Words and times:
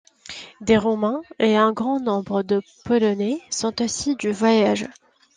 Des 0.61 0.77
Roumains 0.79 1.21
et 1.37 1.55
un 1.55 1.73
grand 1.73 1.99
nombre 1.99 2.41
de 2.41 2.63
Polonais 2.85 3.39
sont 3.51 3.83
aussi 3.83 4.15
du 4.15 4.31
voyage. 4.31 4.87